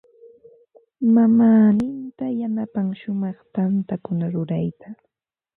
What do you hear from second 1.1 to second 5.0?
Mamaaninta yanapan shumaq tantakuna rurayta.